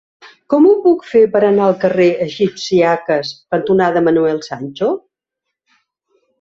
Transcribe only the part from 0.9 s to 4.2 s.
fer per anar al carrer Egipcíaques cantonada